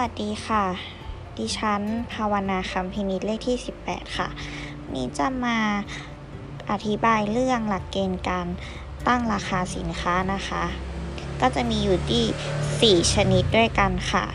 [0.00, 0.64] วัสดีค่ะ
[1.38, 4.28] ดิฉันภาวนาคำพินิจเลขที่ 18 ค่ะ
[4.94, 5.58] นี้จะมา
[6.70, 8.46] อธิบายเรื่องหลักเกณฑ์การ
[9.06, 10.64] ตั้งราคาสินค้านะคะ
[11.40, 14.26] ก็จะมีอยู่ที่ 4 ชนิดด้วยกันค่ะ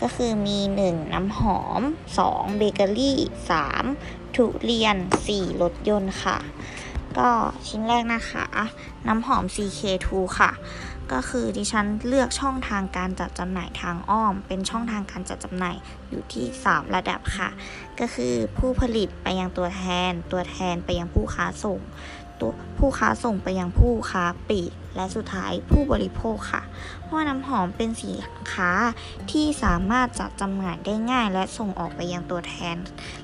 [0.00, 0.58] ก็คือมี
[0.88, 1.80] 1 น้ำหอม
[2.20, 3.18] 2 เบเกอรี่
[3.76, 4.96] 3 ทุเรียน
[5.28, 6.38] 4 รถยนต์ค่ะ
[7.18, 7.30] ก็
[7.68, 8.44] ชิ้นแรกนะคะ
[9.06, 10.08] น้ำหอม CK2
[10.38, 10.50] ค่ะ
[11.12, 15.76] ก็คือดิฉันเลือกช่องทางการจัดจำหน่ายทางอ้อม เป็นช่องทางการจัดจำหน่าย
[16.10, 17.48] อยู่ที่ 3 ระดับค่ะ
[18.00, 21.80] ก็คือผู้ผลิตไปยังตัวแทน ตัวแทนไปยังผู้ค้าส่ง
[22.40, 26.62] ตัวผู้ค้าส่งไปยังผู้ค้าปลีกและสุดท้ายผู้บริโภคค่ะ
[27.02, 28.16] เพราะน้ำหอมเป็นสิน
[28.52, 28.70] ค้า
[29.30, 32.76] ที่สามารถจัดจำหน่ายได้ง่าย และส่งออกไปยังตัวแทน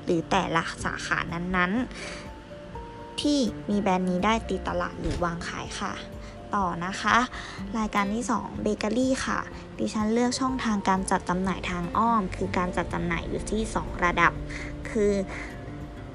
[0.03, 2.30] หรือแต่ละสาขานั้นๆ
[3.21, 3.39] ที่
[3.69, 5.93] มีแบรนด์นี้ได้ตีตลาดหรือวางขายค่ะ
[6.55, 7.17] ต่อนะคะ
[7.77, 9.39] รายการที่2เบเกอรี่ค่ะ
[9.79, 14.31] ดิฉันเลือกช่องทางการจัดจำหน่ายทางอ้อม คือการจัดจำหน่ายอยู่ที่ 2 ระดับ
[14.89, 15.13] คือ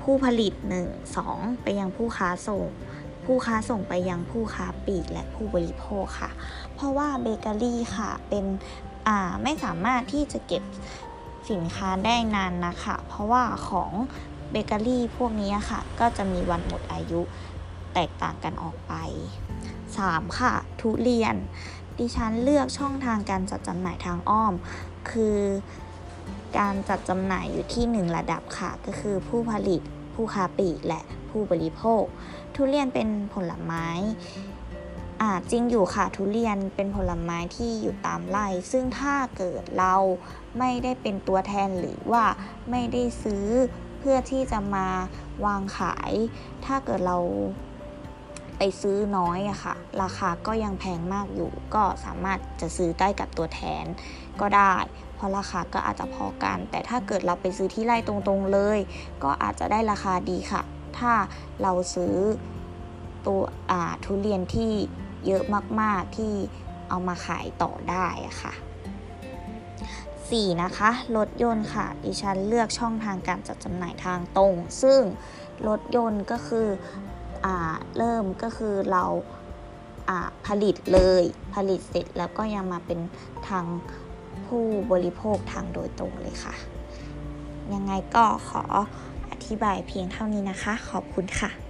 [0.02, 0.52] ผู้ผลิต
[0.88, 2.66] 1 2 ไปยังผู้ค้าส่ง
[3.24, 6.30] ผู้ค้าส่งไปยังผู้ค้าปลีกและผู้บริโภคค่ะ
[6.74, 8.44] เพราะว่าเบเกอรี่ค่ะเป็น
[9.42, 10.62] ไม่สามารถที่จะเก็บ
[11.50, 13.90] สินค้าได้นานนะคะ เพราะว่าของ
[14.50, 17.20] เบเกอรี่พวกนี้ค่ะ ก็จะมีวันหมดอายุ
[17.94, 18.94] แตกต่างกันออกไป
[19.68, 20.38] 3.
[20.38, 21.36] ค่ะ ทุเรียน
[21.98, 24.54] ดิฉันเลือกช่องทางการจัดจำหน่ายทางอ้อม
[25.10, 25.38] คือ
[26.58, 29.80] การจัดจำหน่ายอยู่ที่ 1 ระดับค่ะ ก็คือผู้ผลิต
[30.14, 32.02] ผู้ค้าปลีกและผู้บริโภค
[32.54, 33.86] ทุเรียนเป็นผลไม้
[35.20, 39.94] อ่าจริงอยู่ค่ะทุเรียนเป็นผลไม้ที่อยู่ตามไร่ซึ่งถ้าเกิดเรา
[40.58, 42.24] ไม่ได้เป็นตัวแทนหรือว่า
[42.70, 43.46] ไม่ได้ซื้อ
[44.10, 44.86] พื่อที่จะมา
[45.46, 46.12] วางขาย
[46.64, 47.18] ถ้าเกิดเรา
[48.58, 53.84] ไปซื้อน้อยอะค่ะ ราคาก็ยังแพงมากอยู่ ก็สามารถจะซื้อได้กับตัวแทน
[54.40, 54.74] ก็ได้
[55.14, 58.78] เพราะราคาก็อาจจะพอกัน แต่ถ้าเกิดเราไปซื้อที่ไร่ตรงๆเลย
[59.22, 60.62] ก็อาจจะได้ราคาดีค่ะ
[60.98, 61.12] ถ้า
[61.62, 62.16] เราซื้อ
[63.26, 63.42] ตัว
[64.04, 64.72] ทุเรียนที่
[65.26, 65.42] เยอะ
[65.80, 66.32] มากๆที่
[66.88, 68.54] เอามาขายต่อได้อะค่ะ
[70.30, 70.62] 4.
[70.62, 75.00] นะคะรถยนต์ค่ะดิฉันเลือกช่องทางการจัดจำหน่ายทางตรง ซึ่ง
[75.68, 76.68] รถยนต์ก็คือ
[77.44, 77.56] อ่า
[77.98, 79.04] เริ่มก็คือเรา
[80.08, 81.22] อ่าผลิตเลย
[81.54, 83.00] ผลิตเสร็จแล้วก็ยังมาเป็น
[83.48, 83.64] ทาง
[84.46, 86.54] ผู้บริโภคทางโดยตรงเลยค่ะ
[87.74, 88.62] ยังไงก็ขอ
[89.30, 91.65] อธิบายเพียงเท่านี้นะคะ ขอบคุณค่ะ